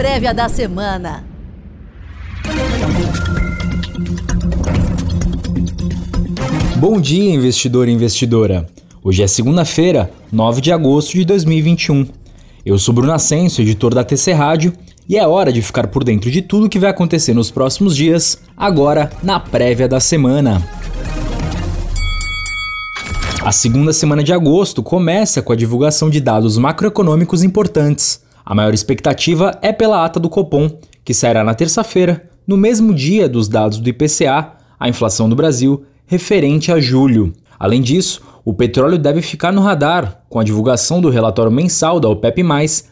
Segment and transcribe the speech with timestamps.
[0.00, 1.22] prévia da semana.
[6.76, 8.66] Bom dia, investidor e investidora.
[9.04, 12.06] Hoje é segunda-feira, 9 de agosto de 2021.
[12.64, 14.72] Eu sou Bruno Ascenso, editor da TC Rádio,
[15.06, 18.40] e é hora de ficar por dentro de tudo que vai acontecer nos próximos dias,
[18.56, 20.66] agora na prévia da semana.
[23.42, 28.29] A segunda semana de agosto começa com a divulgação de dados macroeconômicos importantes.
[28.50, 30.68] A maior expectativa é pela ata do Copom,
[31.04, 35.84] que sairá na terça-feira, no mesmo dia dos dados do IPCA, a inflação do Brasil,
[36.04, 37.32] referente a julho.
[37.56, 42.08] Além disso, o petróleo deve ficar no radar, com a divulgação do relatório mensal da
[42.08, 42.42] OPEP,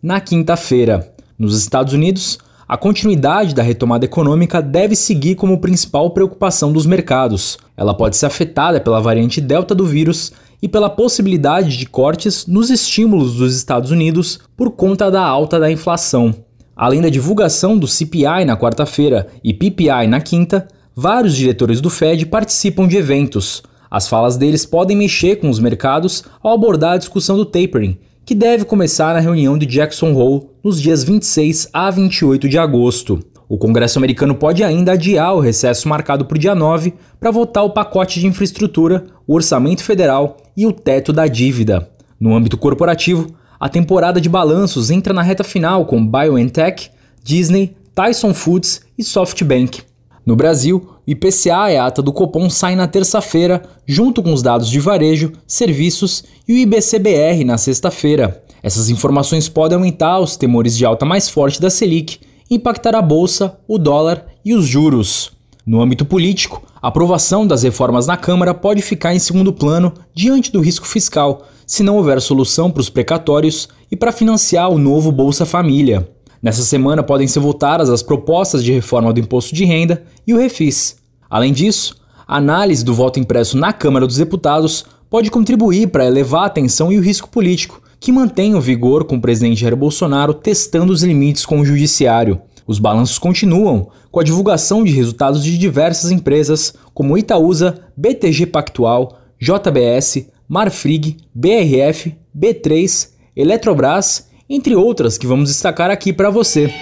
[0.00, 1.12] na quinta-feira.
[1.36, 2.38] Nos Estados Unidos,
[2.68, 7.58] a continuidade da retomada econômica deve seguir como principal preocupação dos mercados.
[7.76, 10.30] Ela pode ser afetada pela variante Delta do vírus
[10.62, 15.70] e pela possibilidade de cortes nos estímulos dos Estados Unidos por conta da alta da
[15.70, 16.34] inflação.
[16.76, 22.26] Além da divulgação do CPI na quarta-feira e PPI na quinta, vários diretores do Fed
[22.26, 23.62] participam de eventos.
[23.90, 28.34] As falas deles podem mexer com os mercados ao abordar a discussão do tapering, que
[28.34, 33.18] deve começar na reunião de Jackson Hole nos dias 26 a 28 de agosto.
[33.50, 37.64] O Congresso americano pode ainda adiar o recesso marcado para o dia 9 para votar
[37.64, 41.90] o pacote de infraestrutura, o orçamento federal e o teto da dívida.
[42.20, 43.26] No âmbito corporativo,
[43.58, 46.92] a temporada de balanços entra na reta final com BioNTech,
[47.24, 49.82] Disney, Tyson Foods e SoftBank.
[50.24, 54.42] No Brasil, o IPCA e a ata do Copom saem na terça-feira, junto com os
[54.42, 58.44] dados de varejo, serviços e o IBCBR na sexta-feira.
[58.62, 63.56] Essas informações podem aumentar os temores de alta mais forte da Selic impactar a bolsa,
[63.68, 65.30] o dólar e os juros.
[65.64, 70.50] No âmbito político, a aprovação das reformas na Câmara pode ficar em segundo plano diante
[70.50, 75.12] do risco fiscal, se não houver solução para os precatórios e para financiar o novo
[75.12, 76.08] Bolsa Família.
[76.42, 80.38] Nessa semana podem ser votadas as propostas de reforma do imposto de renda e o
[80.38, 80.96] refis.
[81.28, 86.46] Além disso, a análise do voto impresso na Câmara dos Deputados pode contribuir para elevar
[86.46, 90.32] a tensão e o risco político, que mantém o vigor com o presidente Jair Bolsonaro
[90.32, 92.40] testando os limites com o judiciário.
[92.66, 99.18] Os balanços continuam com a divulgação de resultados de diversas empresas como Itaúsa, BTG Pactual,
[99.38, 106.72] JBS, Marfrig, BRF, B3, Eletrobras entre outras que vamos destacar aqui para você.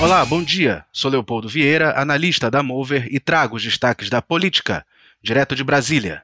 [0.00, 0.84] Olá, bom dia.
[0.92, 4.84] Sou Leopoldo Vieira, analista da Mover e trago os destaques da política,
[5.22, 6.22] direto de Brasília.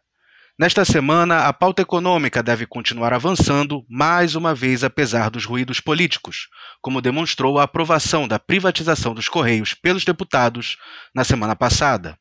[0.56, 6.48] Nesta semana, a pauta econômica deve continuar avançando, mais uma vez apesar dos ruídos políticos,
[6.80, 10.76] como demonstrou a aprovação da privatização dos Correios pelos deputados
[11.12, 12.16] na semana passada.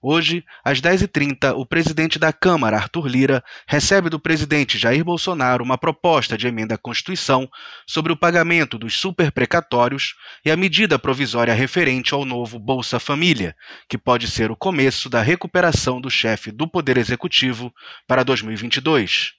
[0.00, 5.76] Hoje, às 10h30, o presidente da Câmara, Arthur Lira, recebe do presidente Jair Bolsonaro uma
[5.76, 7.48] proposta de emenda à Constituição
[7.84, 10.14] sobre o pagamento dos superprecatórios
[10.44, 13.56] e a medida provisória referente ao novo Bolsa Família,
[13.88, 17.74] que pode ser o começo da recuperação do chefe do Poder Executivo
[18.06, 19.32] para 2022.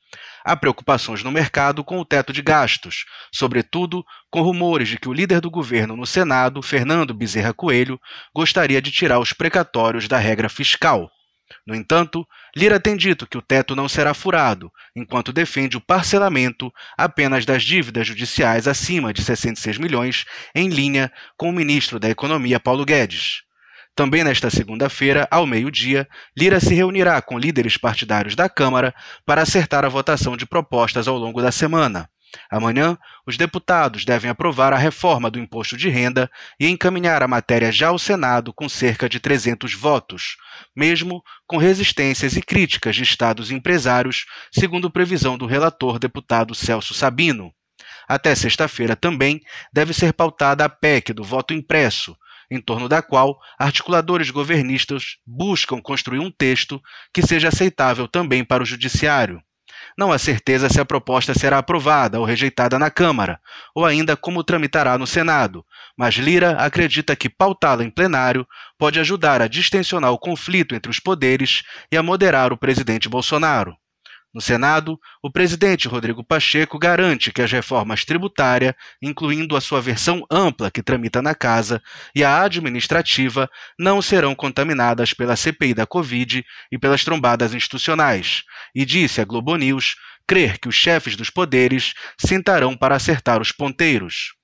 [0.44, 5.14] Há preocupações no mercado com o teto de gastos, sobretudo com rumores de que o
[5.14, 8.00] líder do governo no Senado, Fernando Bezerra Coelho,
[8.34, 11.10] gostaria de tirar os precatórios da regra fiscal.
[11.66, 16.72] No entanto, Lira tem dito que o teto não será furado, enquanto defende o parcelamento
[16.98, 22.60] apenas das dívidas judiciais acima de 66 milhões, em linha com o ministro da Economia
[22.60, 23.42] Paulo Guedes.
[24.00, 28.96] Também nesta segunda-feira, ao meio-dia, Lira se reunirá com líderes partidários da Câmara
[29.26, 32.10] para acertar a votação de propostas ao longo da semana.
[32.50, 37.74] Amanhã, os deputados devem aprovar a reforma do imposto de renda e encaminhar a matéria
[37.74, 40.38] já ao Senado com cerca de 300 votos,
[40.74, 47.52] mesmo com resistências e críticas de estados empresários, segundo previsão do relator deputado Celso Sabino.
[48.08, 49.42] Até sexta-feira também
[49.74, 52.16] deve ser pautada a PEC do voto impresso,
[52.50, 56.82] em torno da qual articuladores governistas buscam construir um texto
[57.14, 59.42] que seja aceitável também para o Judiciário.
[59.98, 63.40] Não há certeza se a proposta será aprovada ou rejeitada na Câmara,
[63.74, 65.66] ou ainda como tramitará no Senado,
[65.98, 68.48] mas Lira acredita que pautá-la em plenário
[68.78, 73.76] pode ajudar a distensionar o conflito entre os poderes e a moderar o presidente Bolsonaro.
[74.32, 80.24] No Senado, o presidente Rodrigo Pacheco garante que as reformas tributária, incluindo a sua versão
[80.30, 81.82] ampla que tramita na casa,
[82.14, 88.44] e a administrativa, não serão contaminadas pela CPI da Covid e pelas trombadas institucionais,
[88.76, 89.96] e disse à Globo News
[90.28, 94.39] crer que os chefes dos poderes sentarão para acertar os ponteiros.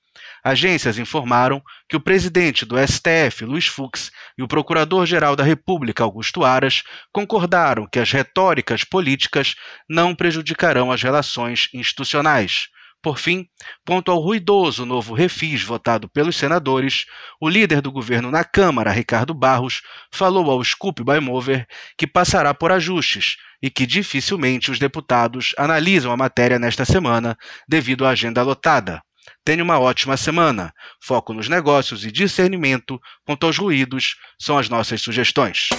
[0.47, 1.59] Agências informaram
[1.89, 7.87] que o presidente do STF, Luiz Fux, e o procurador-geral da República, Augusto Aras, concordaram
[7.91, 9.55] que as retóricas políticas
[9.89, 12.67] não prejudicarão as relações institucionais.
[13.01, 13.47] Por fim,
[13.87, 17.05] quanto ao ruidoso novo refis votado pelos senadores,
[17.41, 19.81] o líder do governo na Câmara, Ricardo Barros,
[20.13, 21.65] falou ao Scoop by Mover
[21.97, 27.35] que passará por ajustes e que dificilmente os deputados analisam a matéria nesta semana
[27.67, 29.01] devido à agenda lotada.
[29.43, 30.73] Tenha uma ótima semana.
[31.01, 35.69] Foco nos negócios e discernimento quanto aos ruídos são as nossas sugestões.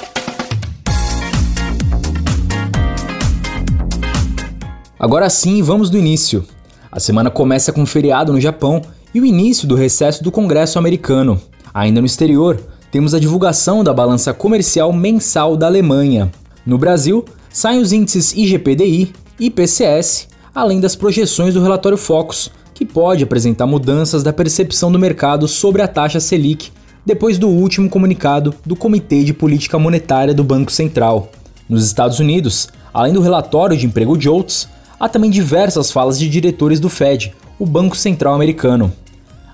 [4.98, 6.46] Agora sim, vamos do início.
[6.90, 8.80] A semana começa com um feriado no Japão
[9.14, 11.40] e o início do recesso do Congresso americano.
[11.74, 12.58] Ainda no exterior,
[12.90, 16.32] temos a divulgação da balança comercial mensal da Alemanha.
[16.64, 22.84] No Brasil, saem os índices IGPDI e IPCS, além das projeções do relatório Focus, que
[22.84, 26.70] pode apresentar mudanças da percepção do mercado sobre a taxa Selic
[27.06, 31.30] depois do último comunicado do Comitê de Política Monetária do Banco Central.
[31.66, 34.68] Nos Estados Unidos, além do relatório de emprego de Oates,
[35.00, 38.92] há também diversas falas de diretores do Fed, o Banco Central Americano.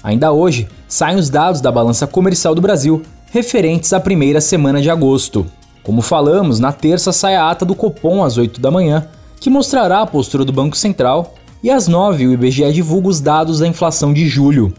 [0.03, 4.91] Ainda hoje, saem os dados da balança comercial do Brasil, referentes à primeira semana de
[4.91, 5.47] agosto.
[5.85, 9.07] Como falamos, na terça sai a ata do Copom às 8 da manhã,
[9.39, 13.61] que mostrará a postura do Banco Central, e às 9 o IBGE divulga os dados
[13.61, 14.73] da inflação de julho.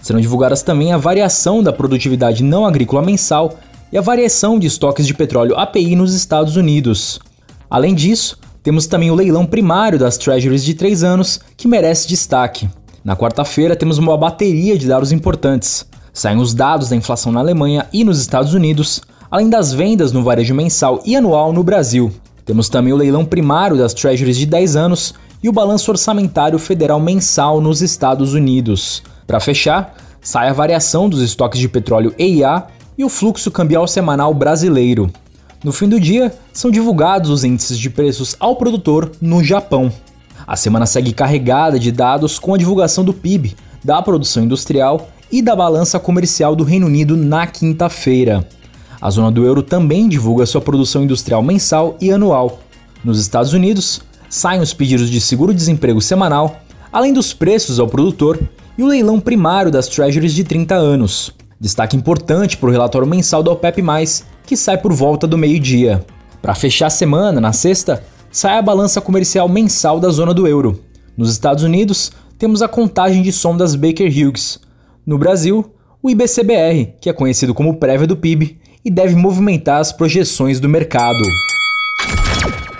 [0.00, 3.58] Serão divulgadas também a variação da produtividade não agrícola mensal
[3.92, 7.18] e a variação de estoques de petróleo API nos Estados Unidos.
[7.68, 12.68] Além disso, temos também o leilão primário das Treasuries de 3 anos, que merece destaque.
[13.04, 15.86] Na quarta-feira, temos uma bateria de dados importantes.
[16.12, 19.00] Saem os dados da inflação na Alemanha e nos Estados Unidos,
[19.30, 22.12] além das vendas no varejo mensal e anual no Brasil.
[22.44, 27.00] Temos também o leilão primário das Treasuries de 10 anos e o balanço orçamentário federal
[27.00, 29.02] mensal nos Estados Unidos.
[29.26, 32.64] Para fechar, sai a variação dos estoques de petróleo EIA
[32.96, 35.10] e o fluxo cambial semanal brasileiro.
[35.62, 39.92] No fim do dia, são divulgados os índices de preços ao produtor no Japão.
[40.46, 45.42] A semana segue carregada de dados com a divulgação do PIB, da produção industrial e
[45.42, 48.46] da balança comercial do Reino Unido na quinta-feira.
[49.00, 52.60] A zona do euro também divulga sua produção industrial mensal e anual.
[53.04, 56.60] Nos Estados Unidos, saem os pedidos de seguro-desemprego semanal,
[56.92, 58.38] além dos preços ao produtor
[58.76, 61.34] e o leilão primário das Treasuries de 30 anos.
[61.60, 63.82] Destaque importante para o relatório mensal da OPEP+,
[64.46, 66.04] que sai por volta do meio-dia.
[66.40, 70.80] Para fechar a semana, na sexta, sai a balança comercial mensal da zona do euro.
[71.16, 74.60] Nos Estados Unidos, temos a contagem de som das Baker Hughes.
[75.04, 79.90] No Brasil, o IBCBR, que é conhecido como prévia do PIB e deve movimentar as
[79.90, 81.24] projeções do mercado.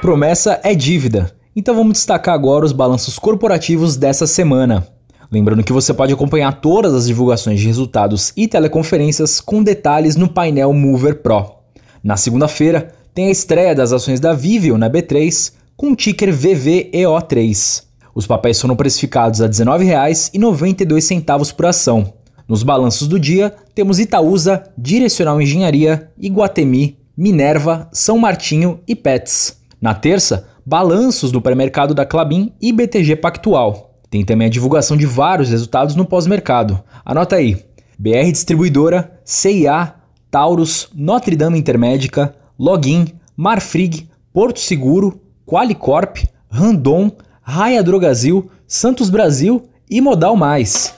[0.00, 4.86] Promessa é dívida, então vamos destacar agora os balanços corporativos dessa semana.
[5.28, 10.28] Lembrando que você pode acompanhar todas as divulgações de resultados e teleconferências com detalhes no
[10.28, 11.54] painel Mover Pro.
[12.00, 17.82] Na segunda-feira, tem a estreia das ações da Viveo na B3 com o ticker VVEO3.
[18.14, 22.12] Os papéis foram precificados a R$ 19,92 por ação.
[22.46, 29.57] Nos balanços do dia, temos Itaúsa, Direcional Engenharia, Iguatemi, Minerva, São Martinho e Pets.
[29.80, 33.94] Na terça, balanços do pré-mercado da Clabin e BTG Pactual.
[34.10, 36.82] Tem também a divulgação de vários resultados no pós-mercado.
[37.04, 37.64] Anota aí:
[37.96, 39.94] BR Distribuidora, CIA,
[40.30, 50.00] Taurus, Notre Dame Intermédica, Login, Marfrig, Porto Seguro, Qualicorp, Randon, Raia Drogazil, Santos Brasil e
[50.00, 50.92] Modal Mais.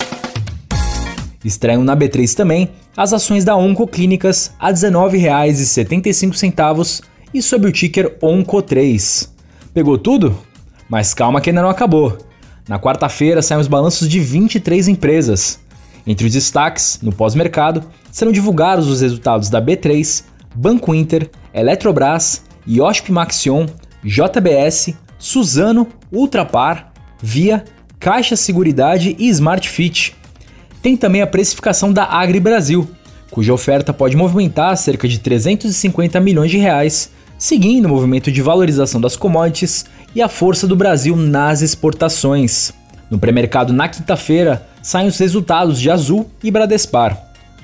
[1.44, 8.16] Estreiam na B3 também as ações da Oncoclínicas a R$ 19,75 e sob o ticker
[8.20, 9.28] ONCO3.
[9.72, 10.36] Pegou tudo?
[10.88, 12.18] Mas calma que ainda não acabou.
[12.68, 15.60] Na quarta-feira saem os balanços de 23 empresas.
[16.06, 23.12] Entre os destaques, no pós-mercado, serão divulgados os resultados da B3, Banco Inter, Eletrobras, IOSP
[23.12, 23.66] Maxion,
[24.02, 27.64] JBS, Suzano, Ultrapar, Via,
[27.98, 30.16] Caixa Seguridade e Smart Fit.
[30.82, 32.88] Tem também a precificação da Agri Brasil,
[33.30, 37.10] cuja oferta pode movimentar cerca de 350 milhões de reais,
[37.40, 42.70] seguindo o movimento de valorização das commodities e a força do Brasil nas exportações.
[43.08, 47.18] No pré-mercado na quinta-feira, saem os resultados de Azul e Bradespar.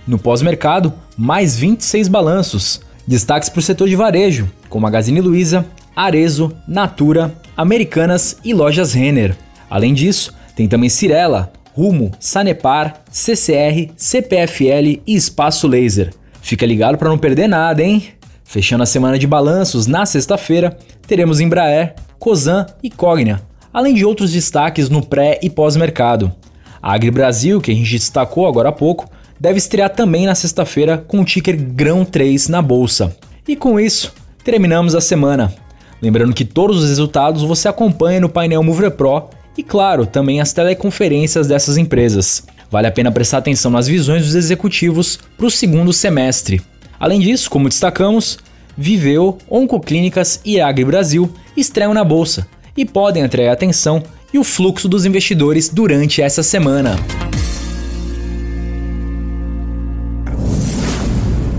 [0.09, 2.80] No pós-mercado, mais 26 balanços.
[3.06, 9.37] Destaques para o setor de varejo, como Magazine Luiza, Arezo, Natura, Americanas e Lojas Renner.
[9.68, 16.14] Além disso, tem também Cirela, Rumo, Sanepar, CCR, CPFL e Espaço Laser.
[16.40, 18.15] Fica ligado para não perder nada, hein?
[18.46, 24.32] Fechando a semana de balanços, na sexta-feira, teremos Embraer, Cosan e Cogna, além de outros
[24.32, 26.32] destaques no pré e pós-mercado.
[26.80, 30.96] A Agri Brasil, que a gente destacou agora há pouco, deve estrear também na sexta-feira
[30.96, 33.14] com o ticker Grão 3 na bolsa.
[33.46, 35.52] E com isso, terminamos a semana.
[36.00, 40.52] Lembrando que todos os resultados você acompanha no painel Mover Pro e, claro, também as
[40.52, 42.44] teleconferências dessas empresas.
[42.70, 46.62] Vale a pena prestar atenção nas visões dos executivos para o segundo semestre.
[46.98, 48.38] Além disso, como destacamos,
[48.76, 54.44] Viveu, Oncoclínicas e Agri Brasil estreiam na bolsa e podem atrair a atenção e o
[54.44, 56.96] fluxo dos investidores durante essa semana.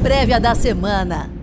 [0.03, 1.37] Prévia da semana.